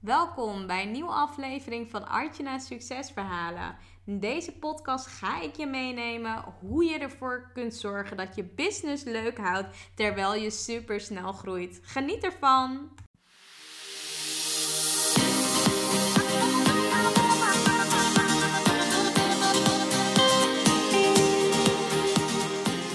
[0.00, 3.76] Welkom bij een nieuwe aflevering van Artjana Succesverhalen.
[4.06, 9.04] In deze podcast ga ik je meenemen hoe je ervoor kunt zorgen dat je business
[9.04, 11.80] leuk houdt terwijl je super snel groeit.
[11.82, 12.88] Geniet ervan!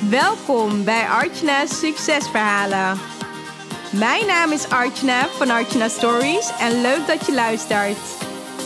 [0.09, 3.12] Welkom bij Artjana's Succesverhalen.
[3.93, 7.97] Mijn naam is Artjana van Artjana Stories en leuk dat je luistert.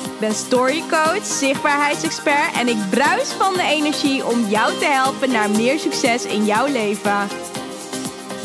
[0.03, 5.49] Ik ben storycoach, zichtbaarheidsexpert en ik bruis van de energie om jou te helpen naar
[5.49, 7.27] meer succes in jouw leven.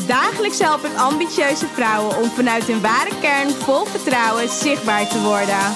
[0.07, 5.75] Dagelijks help ik ambitieuze vrouwen om vanuit hun ware kern vol vertrouwen zichtbaar te worden.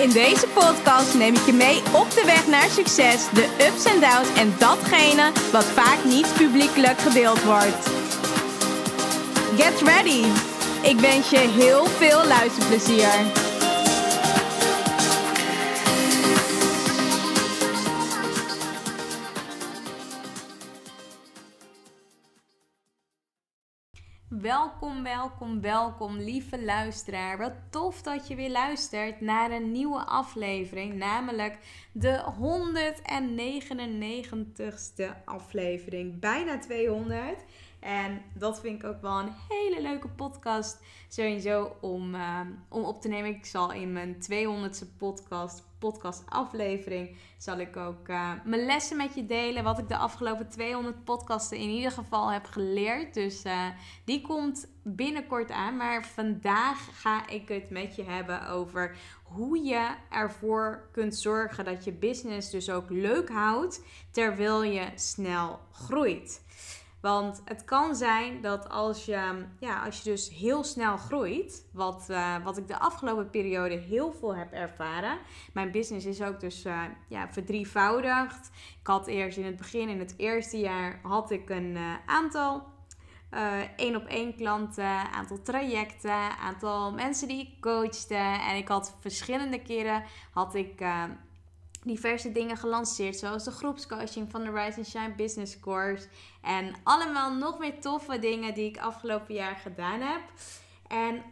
[0.00, 4.00] In deze podcast neem ik je mee op de weg naar succes, de ups en
[4.00, 7.97] downs en datgene wat vaak niet publiekelijk gedeeld wordt.
[9.58, 10.24] Get ready!
[10.88, 13.46] Ik wens je heel veel luisterplezier.
[24.28, 27.38] Welkom, welkom, welkom, lieve luisteraar.
[27.38, 31.58] Wat tof dat je weer luistert naar een nieuwe aflevering, namelijk
[31.92, 36.20] de 199ste aflevering.
[36.20, 37.44] Bijna 200.
[37.80, 40.80] En dat vind ik ook wel een hele leuke podcast.
[41.08, 43.30] Sowieso om, uh, om op te nemen.
[43.30, 49.14] Ik zal in mijn 200ste podcast, podcast aflevering, zal ik ook uh, mijn lessen met
[49.14, 49.64] je delen.
[49.64, 53.14] Wat ik de afgelopen 200 podcasten in ieder geval heb geleerd.
[53.14, 53.66] Dus uh,
[54.04, 55.76] die komt binnenkort aan.
[55.76, 61.84] Maar vandaag ga ik het met je hebben over hoe je ervoor kunt zorgen dat
[61.84, 63.82] je business dus ook leuk houdt.
[64.10, 66.46] Terwijl je snel groeit.
[67.00, 72.06] Want het kan zijn dat als je, ja, als je dus heel snel groeit, wat,
[72.10, 75.18] uh, wat ik de afgelopen periode heel veel heb ervaren.
[75.52, 78.50] Mijn business is ook dus uh, ja, verdrievoudigd.
[78.80, 82.76] Ik had eerst in het begin, in het eerste jaar, had ik een uh, aantal
[83.76, 88.14] één op één klanten, aantal trajecten, aantal mensen die ik coachte.
[88.48, 90.80] En ik had verschillende keren had ik
[91.82, 96.08] diverse dingen gelanceerd, zoals de groepscoaching van de Rise and Shine Business Course.
[96.42, 100.22] En allemaal nog meer toffe dingen die ik afgelopen jaar gedaan heb.
[100.88, 101.22] En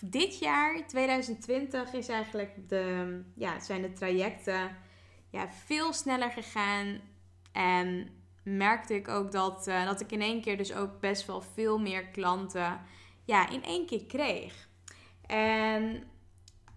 [0.00, 4.76] dit jaar, 2020, is eigenlijk de, ja, zijn de trajecten
[5.30, 7.00] ja, veel sneller gegaan.
[7.52, 8.08] En
[8.44, 11.78] merkte ik ook dat, uh, dat ik in één keer dus ook best wel veel
[11.78, 12.80] meer klanten
[13.24, 14.68] ja, in één keer kreeg.
[15.26, 16.04] En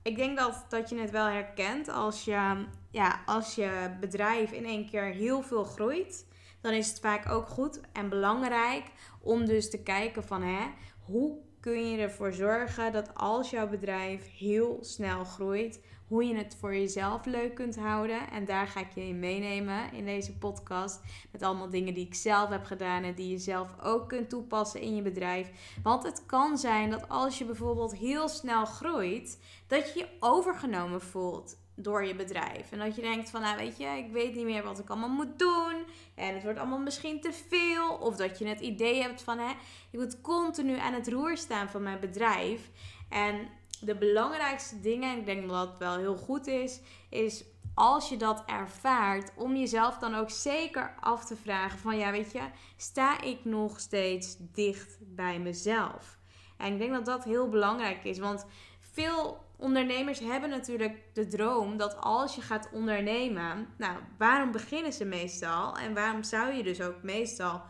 [0.06, 4.66] ik denk dat, dat je het wel herkent als je, ja, als je bedrijf in
[4.66, 6.28] één keer heel veel groeit.
[6.62, 8.84] Dan is het vaak ook goed en belangrijk
[9.22, 10.66] om dus te kijken van hè,
[11.06, 16.56] hoe kun je ervoor zorgen dat als jouw bedrijf heel snel groeit, hoe je het
[16.60, 18.32] voor jezelf leuk kunt houden.
[18.32, 21.02] En daar ga ik je in meenemen in deze podcast.
[21.32, 24.82] Met allemaal dingen die ik zelf heb gedaan en die je zelf ook kunt toepassen
[24.82, 25.76] in je bedrijf.
[25.84, 31.02] Want het kan zijn dat als je bijvoorbeeld heel snel groeit, dat je je overgenomen
[31.02, 32.72] voelt door je bedrijf.
[32.72, 35.10] En dat je denkt van, nou weet je, ik weet niet meer wat ik allemaal
[35.10, 35.86] moet doen.
[36.16, 37.94] En het wordt allemaal misschien te veel.
[37.94, 39.50] Of dat je het idee hebt van, hè,
[39.92, 42.70] ik moet continu aan het roer staan van mijn bedrijf.
[43.10, 43.48] En
[43.82, 47.44] de belangrijkste dingen, en ik denk dat het wel heel goed is, is
[47.76, 52.32] als je dat ervaart, om jezelf dan ook zeker af te vragen van ja, weet
[52.32, 52.42] je,
[52.78, 56.18] sta ik nog steeds dicht bij mezelf?
[56.58, 58.46] En ik denk dat dat heel belangrijk is, want
[58.80, 65.06] veel ondernemers hebben natuurlijk de droom dat als je gaat ondernemen, nou, waarom beginnen ze
[65.06, 65.78] meestal?
[65.78, 67.62] En waarom zou je dus ook meestal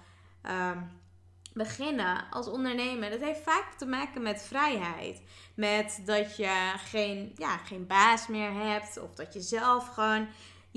[0.43, 0.91] um,
[1.53, 3.09] beginnen als ondernemer?
[3.09, 5.21] Dat heeft vaak te maken met vrijheid.
[5.55, 10.27] Met dat je geen, ja, geen baas meer hebt of dat je zelf gewoon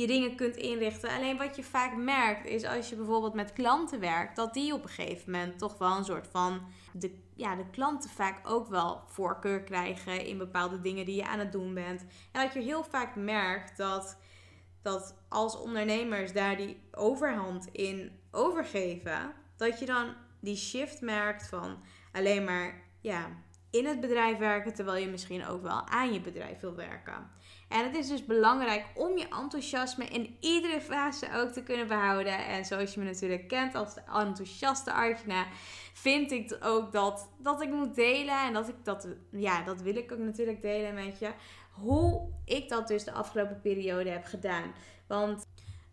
[0.00, 1.10] je dingen kunt inrichten.
[1.10, 4.82] Alleen wat je vaak merkt is als je bijvoorbeeld met klanten werkt, dat die op
[4.82, 6.60] een gegeven moment toch wel een soort van
[6.92, 11.38] de, ja, de klanten vaak ook wel voorkeur krijgen in bepaalde dingen die je aan
[11.38, 12.04] het doen bent.
[12.32, 14.18] En dat je heel vaak merkt dat,
[14.82, 21.82] dat als ondernemers daar die overhand in overgeven, dat je dan die shift merkt van
[22.12, 23.28] alleen maar ja,
[23.70, 27.30] in het bedrijf werken, terwijl je misschien ook wel aan je bedrijf wil werken.
[27.68, 32.46] En het is dus belangrijk om je enthousiasme in iedere fase ook te kunnen behouden.
[32.46, 35.46] En zoals je me natuurlijk kent als de enthousiaste Arjuna,
[35.92, 38.42] vind ik ook dat, dat ik moet delen.
[38.46, 41.30] En dat ik dat, ja, dat wil ik ook natuurlijk delen met je.
[41.70, 44.72] Hoe ik dat dus de afgelopen periode heb gedaan.
[45.06, 45.46] Want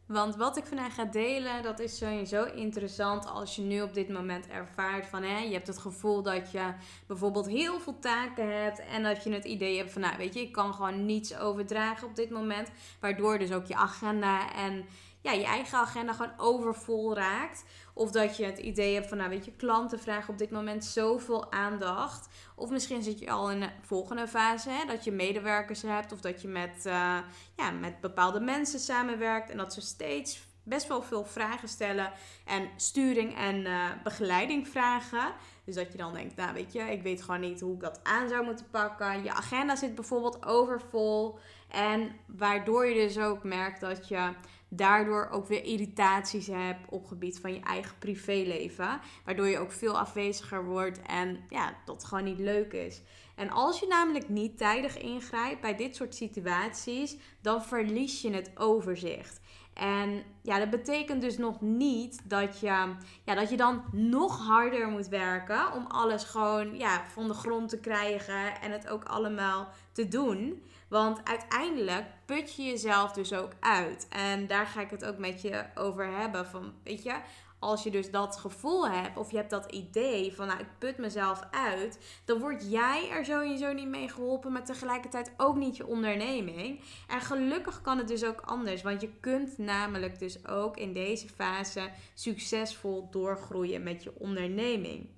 [0.08, 4.10] Want wat ik vandaag ga delen, dat is sowieso interessant als je nu op dit
[4.10, 6.74] moment ervaart van hè, je hebt het gevoel dat je
[7.08, 10.42] bijvoorbeeld heel veel taken hebt en dat je het idee hebt van nou weet je,
[10.42, 12.70] ik kan gewoon niets overdragen op dit moment,
[13.00, 14.86] waardoor dus ook je agenda en
[15.26, 17.64] ja, je eigen agenda gewoon overvol raakt.
[17.94, 20.86] Of dat je het idee hebt van, nou weet je, klanten vragen op dit moment
[20.86, 22.28] zoveel aandacht.
[22.56, 26.12] Of misschien zit je al in de volgende fase, hè, dat je medewerkers hebt.
[26.12, 27.18] Of dat je met, uh,
[27.56, 29.50] ja, met bepaalde mensen samenwerkt.
[29.50, 32.12] En dat ze steeds best wel veel vragen stellen.
[32.46, 35.34] En sturing en uh, begeleiding vragen.
[35.66, 38.00] Dus dat je dan denkt, nou weet je, ik weet gewoon niet hoe ik dat
[38.04, 39.24] aan zou moeten pakken.
[39.24, 41.40] Je agenda zit bijvoorbeeld overvol.
[41.70, 44.34] En waardoor je dus ook merkt dat je
[44.76, 49.00] daardoor ook weer irritaties hebt op gebied van je eigen privéleven.
[49.26, 53.02] Waardoor je ook veel afweziger wordt en ja, dat gewoon niet leuk is.
[53.36, 58.52] En als je namelijk niet tijdig ingrijpt bij dit soort situaties, dan verlies je het
[58.56, 59.40] overzicht.
[59.76, 62.94] En ja, dat betekent dus nog niet dat je,
[63.24, 67.70] ja, dat je dan nog harder moet werken om alles gewoon ja, van de grond
[67.70, 70.64] te krijgen en het ook allemaal te doen.
[70.88, 74.08] Want uiteindelijk put je jezelf dus ook uit.
[74.10, 76.46] En daar ga ik het ook met je over hebben.
[76.46, 77.16] Van, weet je,
[77.60, 80.98] als je dus dat gevoel hebt of je hebt dat idee van nou ik put
[80.98, 85.88] mezelf uit, dan word jij er sowieso niet mee geholpen, maar tegelijkertijd ook niet je
[85.88, 86.82] onderneming.
[87.08, 91.30] En gelukkig kan het dus ook anders, want je kunt namelijk dus ook in deze
[91.30, 95.10] fase succesvol doorgroeien met je onderneming.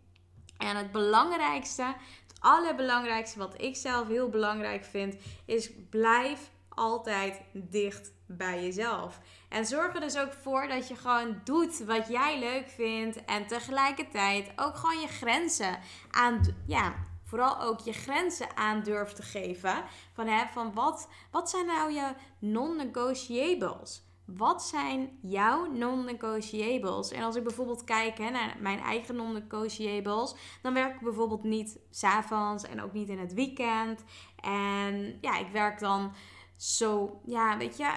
[0.58, 1.96] En het belangrijkste,
[2.40, 9.20] allerbelangrijkste wat ik zelf heel belangrijk vind, is blijf altijd dicht bij jezelf.
[9.50, 13.26] En zorg er dus ook voor dat je gewoon doet wat jij leuk vindt.
[13.26, 15.80] En tegelijkertijd ook gewoon je grenzen
[16.12, 16.42] aan.
[16.66, 16.94] Ja,
[17.24, 19.84] vooral ook je grenzen aan durft te geven.
[20.14, 24.07] Van, hè, van wat, wat zijn nou je non-negotiables?
[24.28, 27.12] Wat zijn jouw non-negotiables?
[27.12, 31.80] En als ik bijvoorbeeld kijk hè, naar mijn eigen non-negotiables, dan werk ik bijvoorbeeld niet
[31.90, 34.04] s'avonds en ook niet in het weekend.
[34.44, 36.14] En ja, ik werk dan
[36.58, 37.90] zo, ja, weet je,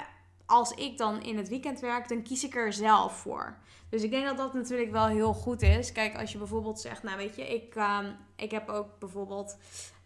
[0.46, 3.58] als ik dan in het weekend werk, dan kies ik er zelf voor.
[3.88, 5.92] Dus ik denk dat dat natuurlijk wel heel goed is.
[5.92, 9.56] Kijk, als je bijvoorbeeld zegt, nou weet je, ik, um, ik heb ook bijvoorbeeld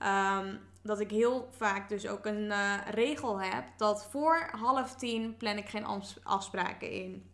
[0.02, 5.36] um, dat ik heel vaak dus ook een uh, regel heb dat voor half tien
[5.36, 5.86] plan ik geen
[6.22, 7.30] afspraken in.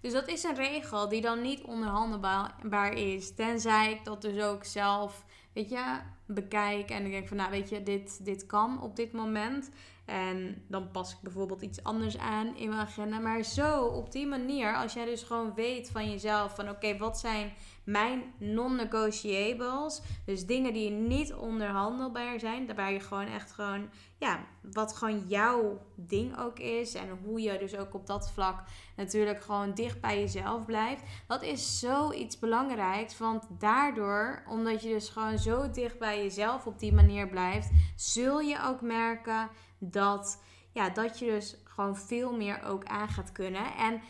[0.00, 3.34] Dus dat is een regel die dan niet onderhandelbaar is.
[3.34, 6.90] Tenzij ik dat dus ook zelf, weet je, bekijk.
[6.90, 9.70] En ik denk van, nou weet je, dit, dit kan op dit moment.
[10.04, 13.18] En dan pas ik bijvoorbeeld iets anders aan in mijn agenda.
[13.18, 17.18] Maar zo, op die manier, als jij dus gewoon weet van jezelf: van oké, wat
[17.18, 17.52] zijn
[17.84, 20.02] mijn non-negotiables?
[20.24, 22.74] Dus dingen die niet onderhandelbaar zijn.
[22.74, 23.88] Waar je gewoon echt gewoon,
[24.18, 24.40] ja,
[24.72, 26.94] wat gewoon jouw ding ook is.
[26.94, 28.62] En hoe je dus ook op dat vlak
[28.96, 31.02] natuurlijk gewoon dicht bij jezelf blijft.
[31.26, 33.18] Dat is zoiets belangrijks.
[33.18, 38.40] Want daardoor, omdat je dus gewoon zo dicht bij jezelf op die manier blijft, zul
[38.40, 39.48] je ook merken
[39.78, 40.42] dat,
[40.72, 43.74] ja, dat je dus gewoon veel meer ook aan gaat kunnen.
[43.74, 44.00] En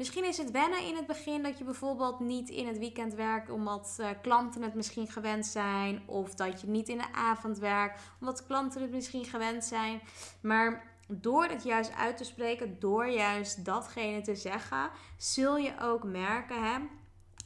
[0.00, 3.50] misschien is het wennen in het begin dat je bijvoorbeeld niet in het weekend werkt
[3.50, 6.02] omdat uh, klanten het misschien gewend zijn.
[6.06, 10.00] Of dat je niet in de avond werkt omdat klanten het misschien gewend zijn.
[10.42, 16.04] Maar door het juist uit te spreken, door juist datgene te zeggen, zul je ook
[16.04, 16.78] merken hè,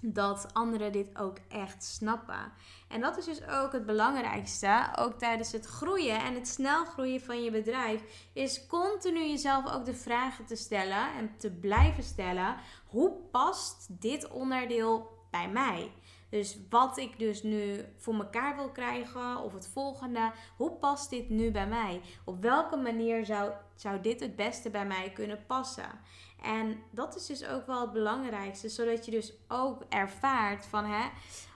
[0.00, 2.52] dat anderen dit ook echt snappen.
[2.94, 7.20] En dat is dus ook het belangrijkste, ook tijdens het groeien en het snel groeien
[7.20, 12.56] van je bedrijf, is continu jezelf ook de vragen te stellen en te blijven stellen:
[12.86, 15.92] hoe past dit onderdeel bij mij?
[16.28, 21.28] Dus wat ik dus nu voor mekaar wil krijgen of het volgende, hoe past dit
[21.28, 22.00] nu bij mij?
[22.24, 26.00] Op welke manier zou, zou dit het beste bij mij kunnen passen?
[26.42, 31.08] En dat is dus ook wel het belangrijkste, zodat je dus ook ervaart van hè,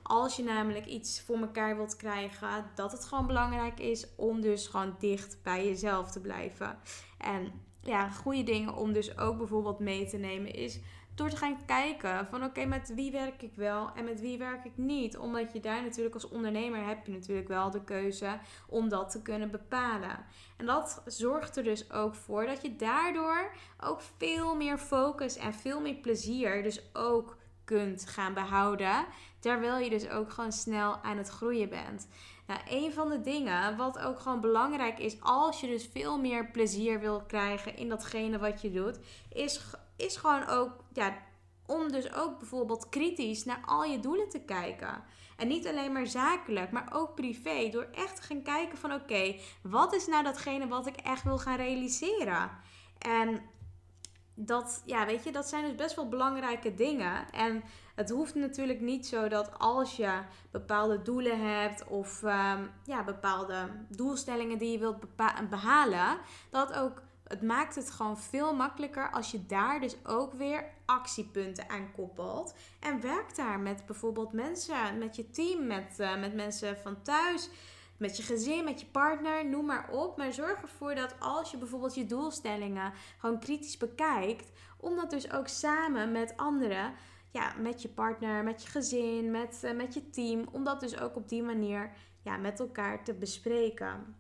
[0.09, 4.67] als je namelijk iets voor elkaar wilt krijgen, dat het gewoon belangrijk is om dus
[4.67, 6.79] gewoon dicht bij jezelf te blijven.
[7.19, 10.81] En ja, goede dingen om dus ook bijvoorbeeld mee te nemen is
[11.15, 14.65] door te gaan kijken van oké, met wie werk ik wel en met wie werk
[14.65, 15.19] ik niet.
[15.19, 18.39] Omdat je daar natuurlijk als ondernemer heb je natuurlijk wel de keuze
[18.69, 20.25] om dat te kunnen bepalen.
[20.57, 25.55] En dat zorgt er dus ook voor dat je daardoor ook veel meer focus en
[25.55, 27.37] veel meer plezier dus ook
[27.69, 29.07] kunt gaan behouden.
[29.39, 32.09] Terwijl je dus ook gewoon snel aan het groeien bent.
[32.47, 36.51] Nou, een van de dingen wat ook gewoon belangrijk is als je dus veel meer
[36.51, 38.99] plezier wil krijgen in datgene wat je doet,
[39.33, 39.61] is
[39.99, 41.17] is gewoon ook, ja,
[41.67, 45.03] om dus ook bijvoorbeeld kritisch naar al je doelen te kijken.
[45.37, 47.69] En niet alleen maar zakelijk, maar ook privé.
[47.71, 51.39] Door echt te gaan kijken van oké, wat is nou datgene wat ik echt wil
[51.39, 52.51] gaan realiseren?
[52.99, 53.43] En
[54.41, 57.31] dat, ja, weet je, dat zijn dus best wel belangrijke dingen.
[57.31, 57.63] En
[57.95, 63.69] het hoeft natuurlijk niet zo dat als je bepaalde doelen hebt of ehm, ja, bepaalde
[63.89, 65.17] doelstellingen die je wilt
[65.51, 66.19] behalen,
[66.51, 71.71] dat ook het maakt het gewoon veel makkelijker als je daar dus ook weer actiepunten
[71.71, 72.55] aan koppelt.
[72.81, 77.51] En werk daar met bijvoorbeeld mensen, met je team, met, uh, met mensen van thuis,
[77.99, 80.17] met je gezin, met je partner, noem maar op.
[80.17, 85.33] Maar zorg ervoor dat als je bijvoorbeeld je doelstellingen gewoon kritisch bekijkt, om dat dus
[85.33, 86.93] ook samen met anderen,
[87.31, 91.01] ja, met je partner, met je gezin, met, uh, met je team, om dat dus
[91.01, 94.17] ook op die manier ja, met elkaar te bespreken.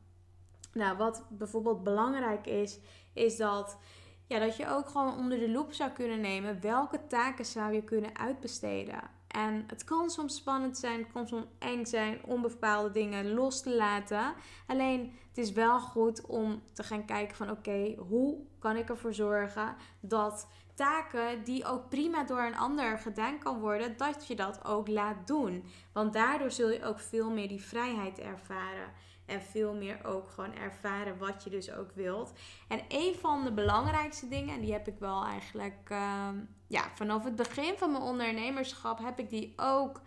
[0.72, 2.78] Nou, wat bijvoorbeeld belangrijk is,
[3.12, 3.78] is dat,
[4.26, 7.82] ja, dat je ook gewoon onder de loep zou kunnen nemen welke taken zou je
[7.84, 9.17] kunnen uitbesteden.
[9.38, 13.62] En het kan soms spannend zijn, het kan soms eng zijn om bepaalde dingen los
[13.62, 14.34] te laten.
[14.66, 19.14] Alleen het is wel goed om te gaan kijken van oké, hoe kan ik ervoor
[19.14, 24.64] zorgen dat taken die ook prima door een ander gedaan kan worden, dat je dat
[24.64, 25.64] ook laat doen.
[25.92, 28.92] Want daardoor zul je ook veel meer die vrijheid ervaren.
[29.28, 32.32] En veel meer ook gewoon ervaren wat je dus ook wilt.
[32.68, 37.24] En een van de belangrijkste dingen, en die heb ik wel eigenlijk ehm, ja, vanaf
[37.24, 40.00] het begin van mijn ondernemerschap, heb ik die ook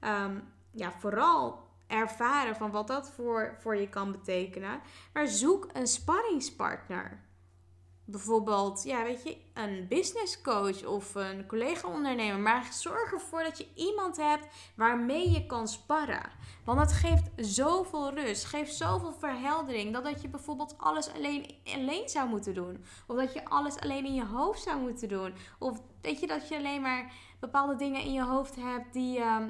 [0.00, 0.38] ehm,
[0.70, 4.80] ja, vooral ervaren van wat dat voor, voor je kan betekenen.
[5.12, 7.23] Maar zoek een sparringspartner
[8.04, 12.40] bijvoorbeeld, ja, weet je, een business coach of een collega-ondernemer.
[12.40, 14.46] Maar zorg ervoor dat je iemand hebt
[14.76, 16.30] waarmee je kan sparren.
[16.64, 19.92] Want dat geeft zoveel rust, geeft zoveel verheldering.
[19.92, 22.84] Dat dat je bijvoorbeeld alles alleen, alleen zou moeten doen.
[23.06, 25.34] Of dat je alles alleen in je hoofd zou moeten doen.
[25.58, 29.46] Of weet je, dat je alleen maar bepaalde dingen in je hoofd hebt die, uh,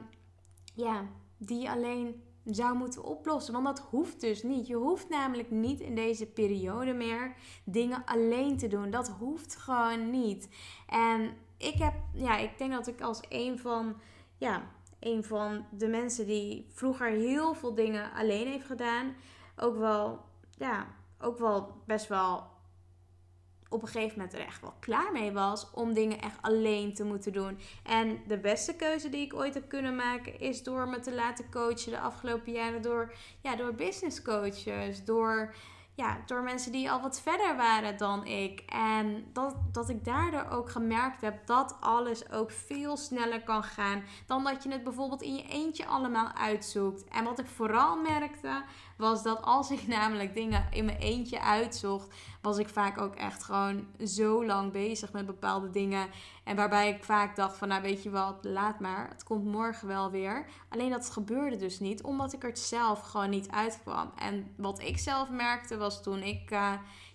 [0.75, 1.06] ja,
[1.38, 3.52] die alleen zou moeten oplossen.
[3.52, 4.66] Want dat hoeft dus niet.
[4.66, 7.34] Je hoeft namelijk niet in deze periode meer
[7.64, 8.90] dingen alleen te doen.
[8.90, 10.48] Dat hoeft gewoon niet.
[10.88, 13.96] En ik heb, ja, ik denk dat ik als een van,
[14.38, 14.62] ja,
[15.00, 19.14] een van de mensen die vroeger heel veel dingen alleen heeft gedaan,
[19.56, 20.20] ook wel,
[20.58, 20.86] ja,
[21.20, 22.53] ook wel best wel
[23.75, 27.04] op een gegeven moment er echt wel klaar mee was om dingen echt alleen te
[27.04, 27.59] moeten doen.
[27.83, 31.50] En de beste keuze die ik ooit heb kunnen maken is door me te laten
[31.50, 35.54] coachen de afgelopen jaren door, ja, door business coaches, door
[35.96, 38.60] ja, door mensen die al wat verder waren dan ik.
[38.66, 44.02] En dat, dat ik daardoor ook gemerkt heb dat alles ook veel sneller kan gaan
[44.26, 47.04] dan dat je het bijvoorbeeld in je eentje allemaal uitzoekt.
[47.08, 48.64] En wat ik vooral merkte
[48.96, 53.44] was dat als ik namelijk dingen in mijn eentje uitzocht, was ik vaak ook echt
[53.44, 56.08] gewoon zo lang bezig met bepaalde dingen.
[56.44, 59.88] En waarbij ik vaak dacht van, nou weet je wat, laat maar, het komt morgen
[59.88, 60.46] wel weer.
[60.68, 64.12] Alleen dat gebeurde dus niet, omdat ik er zelf gewoon niet uitkwam.
[64.16, 66.72] En wat ik zelf merkte was toen ik uh,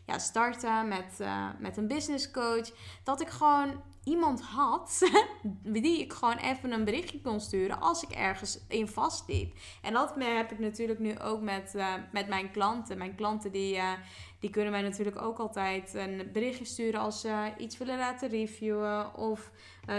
[0.09, 2.71] ja, startte met, uh, met een business coach,
[3.03, 5.09] dat ik gewoon iemand had
[5.63, 9.57] die ik gewoon even een berichtje kon sturen als ik ergens in vastliep.
[9.81, 12.97] En dat heb ik natuurlijk nu ook met, uh, met mijn klanten.
[12.97, 13.91] Mijn klanten die, uh,
[14.39, 19.15] die kunnen mij natuurlijk ook altijd een berichtje sturen als ze iets willen laten reviewen
[19.15, 19.51] of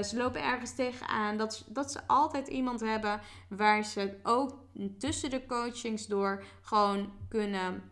[0.02, 1.36] ze lopen ergens tegenaan.
[1.36, 4.58] Dat, dat ze altijd iemand hebben waar ze ook
[4.98, 7.82] tussen de coachings door gewoon kunnen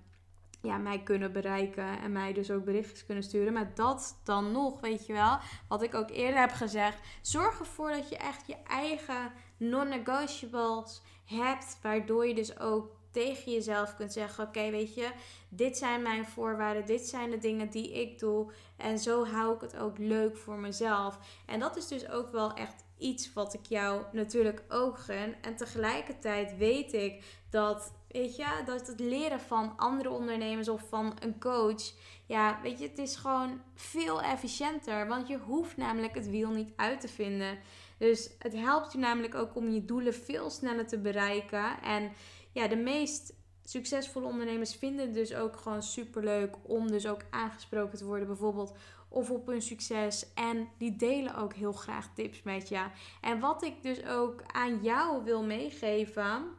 [0.62, 3.52] ja, mij kunnen bereiken en mij dus ook berichtjes kunnen sturen.
[3.52, 5.38] Maar dat dan nog, weet je wel,
[5.68, 6.98] wat ik ook eerder heb gezegd.
[7.22, 13.94] Zorg ervoor dat je echt je eigen non-negotiables hebt, waardoor je dus ook tegen jezelf
[13.94, 15.10] kunt zeggen: Oké, weet je,
[15.48, 18.52] dit zijn mijn voorwaarden, dit zijn de dingen die ik doe.
[18.76, 21.18] En zo hou ik het ook leuk voor mezelf.
[21.46, 25.34] En dat is dus ook wel echt iets wat ik jou natuurlijk ook gun.
[25.40, 31.16] En tegelijkertijd weet ik dat Weet je, dat het leren van andere ondernemers of van
[31.20, 31.92] een coach.
[32.26, 35.06] Ja, weet je, het is gewoon veel efficiënter.
[35.08, 37.58] Want je hoeft namelijk het wiel niet uit te vinden.
[37.98, 41.82] Dus het helpt je namelijk ook om je doelen veel sneller te bereiken.
[41.82, 42.12] En
[42.52, 43.34] ja, de meest
[43.64, 48.26] succesvolle ondernemers vinden het dus ook gewoon super leuk om dus ook aangesproken te worden.
[48.26, 48.76] Bijvoorbeeld
[49.08, 50.32] of op hun succes.
[50.34, 52.84] En die delen ook heel graag tips met je.
[53.20, 56.56] En wat ik dus ook aan jou wil meegeven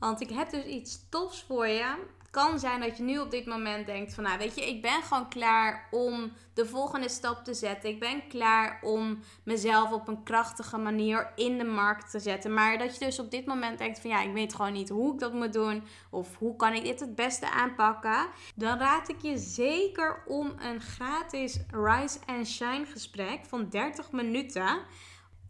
[0.00, 1.94] want ik heb dus iets tofs voor je.
[2.30, 5.02] Kan zijn dat je nu op dit moment denkt van, nou weet je, ik ben
[5.02, 7.90] gewoon klaar om de volgende stap te zetten.
[7.90, 12.54] Ik ben klaar om mezelf op een krachtige manier in de markt te zetten.
[12.54, 15.12] Maar dat je dus op dit moment denkt van, ja, ik weet gewoon niet hoe
[15.12, 15.82] ik dat moet doen.
[16.10, 18.26] Of hoe kan ik dit het beste aanpakken.
[18.54, 24.78] Dan raad ik je zeker om een gratis Rise and Shine gesprek van 30 minuten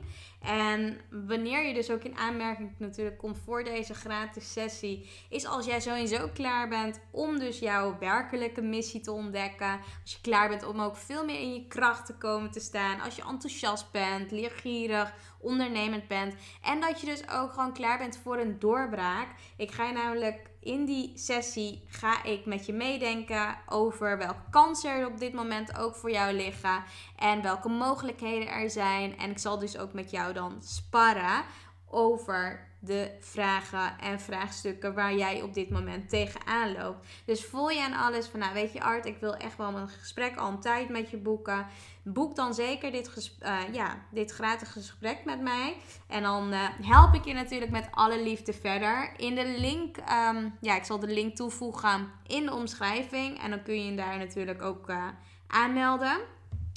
[0.41, 5.67] En wanneer je dus ook in aanmerking natuurlijk komt voor deze gratis sessie, is als
[5.67, 9.81] jij sowieso klaar bent om dus jouw werkelijke missie te ontdekken.
[10.03, 13.01] Als je klaar bent om ook veel meer in je kracht te komen te staan.
[13.01, 16.35] Als je enthousiast bent, leergierig, ondernemend bent.
[16.63, 19.29] En dat je dus ook gewoon klaar bent voor een doorbraak.
[19.57, 24.91] Ik ga je namelijk in die sessie ga ik met je meedenken over welke kansen
[24.91, 26.85] er op dit moment ook voor jou liggen
[27.17, 29.19] en welke mogelijkheden er zijn.
[29.19, 31.45] En ik zal dus ook met jou dan sparren
[31.87, 37.07] over de vragen en vraagstukken waar jij op dit moment tegenaan loopt.
[37.25, 39.89] Dus voel je aan alles van, nou weet je Art, ik wil echt wel een
[39.89, 41.67] gesprek al een tijd met je boeken.
[42.03, 45.77] Boek dan zeker dit, uh, ja, dit gratis gesprek met mij.
[46.07, 49.13] En dan uh, help ik je natuurlijk met alle liefde verder.
[49.17, 53.43] In de link, um, ja, ik zal de link toevoegen in de omschrijving.
[53.43, 55.09] En dan kun je je daar natuurlijk ook uh,
[55.47, 56.21] aanmelden.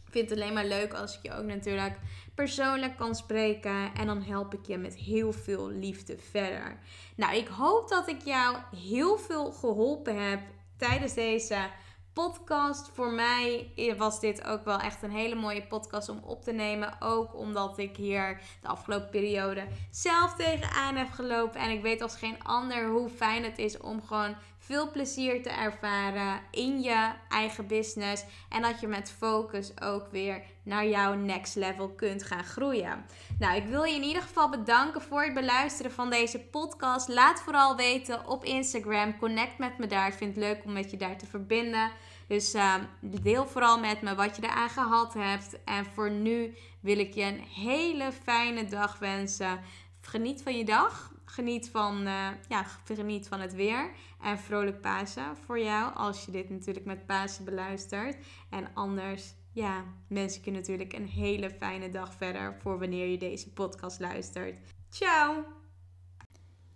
[0.05, 1.95] Ik vind het alleen maar leuk als ik je ook natuurlijk
[2.35, 3.93] persoonlijk kan spreken.
[3.93, 6.79] En dan help ik je met heel veel liefde verder.
[7.15, 10.39] Nou, ik hoop dat ik jou heel veel geholpen heb
[10.77, 11.57] tijdens deze
[12.13, 12.89] podcast.
[12.93, 17.01] Voor mij was dit ook wel echt een hele mooie podcast om op te nemen.
[17.01, 21.59] Ook omdat ik hier de afgelopen periode zelf tegenaan heb gelopen.
[21.59, 24.35] En ik weet als geen ander hoe fijn het is om gewoon
[24.65, 28.23] veel plezier te ervaren in je eigen business.
[28.49, 33.05] En dat je met focus ook weer naar jouw next level kunt gaan groeien.
[33.39, 37.07] Nou, ik wil je in ieder geval bedanken voor het beluisteren van deze podcast.
[37.07, 39.17] Laat vooral weten op Instagram.
[39.17, 40.07] Connect met me daar.
[40.07, 41.91] Ik vind het leuk om met je daar te verbinden.
[42.27, 45.63] Dus uh, deel vooral met me wat je eraan gehad hebt.
[45.63, 49.59] En voor nu wil ik je een hele fijne dag wensen.
[50.01, 51.11] Geniet van je dag.
[51.25, 53.91] Geniet van, uh, ja, geniet van het weer.
[54.23, 55.95] En vrolijk Pasen voor jou.
[55.95, 58.17] Als je dit natuurlijk met Pasen beluistert.
[58.49, 62.55] En anders, ja, wens ik je natuurlijk een hele fijne dag verder.
[62.61, 64.55] Voor wanneer je deze podcast luistert.
[64.89, 65.62] Ciao!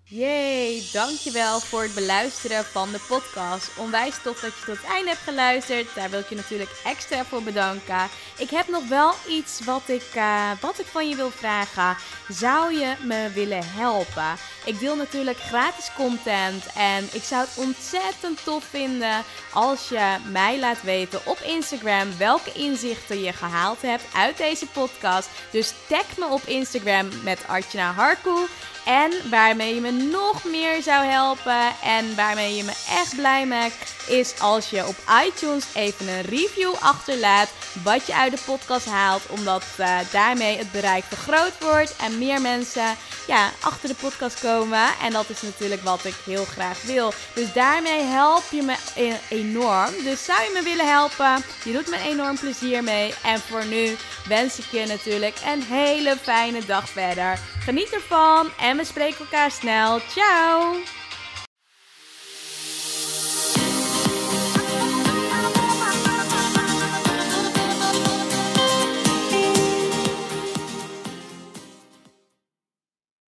[0.09, 3.77] Yay, dankjewel voor het beluisteren van de podcast.
[3.77, 5.95] Onwijs tof dat je tot het einde hebt geluisterd.
[5.95, 8.07] Daar wil ik je natuurlijk extra voor bedanken.
[8.37, 11.97] Ik heb nog wel iets wat ik, uh, wat ik van je wil vragen.
[12.29, 14.37] Zou je me willen helpen?
[14.65, 20.59] Ik deel natuurlijk gratis content en ik zou het ontzettend tof vinden als je mij
[20.59, 25.29] laat weten op Instagram welke inzichten je gehaald hebt uit deze podcast.
[25.51, 28.47] Dus tag me op Instagram met Artjana Harkoe.
[28.87, 33.95] En waarmee je me nog meer zou helpen en waarmee je me echt blij maakt,
[34.07, 37.49] is als je op iTunes even een review achterlaat
[37.83, 39.21] wat je uit de podcast haalt.
[39.29, 44.87] Omdat uh, daarmee het bereik vergroot wordt en meer mensen ja, achter de podcast komen.
[45.01, 47.13] En dat is natuurlijk wat ik heel graag wil.
[47.33, 49.91] Dus daarmee help je me e-, enorm.
[50.03, 51.43] Dus zou je me willen helpen?
[51.63, 53.13] Je doet me enorm plezier mee.
[53.23, 53.95] En voor nu
[54.27, 57.39] wens ik je natuurlijk een hele fijne dag verder.
[57.59, 59.86] Geniet ervan en we spreken elkaar snel.
[59.87, 61.06] Ciao!